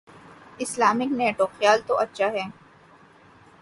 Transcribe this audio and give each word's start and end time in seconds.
Islamic 0.63 1.09
NATO: 1.19 1.45
خیال 1.57 1.79
تو 1.87 1.93
اچھا 1.99 2.27
ہے۔ 2.35 2.45